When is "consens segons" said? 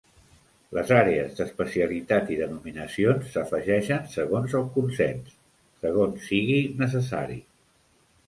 4.79-6.25